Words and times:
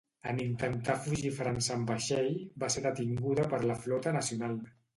En 0.29 0.37
intentar 0.45 0.95
fugir 1.03 1.29
a 1.33 1.35
França 1.41 1.75
amb 1.75 1.93
vaixell, 1.93 2.31
va 2.65 2.71
ser 2.77 2.85
detinguda 2.89 3.47
per 3.55 3.63
la 3.69 3.79
flota 3.87 4.19
nacional. 4.21 4.61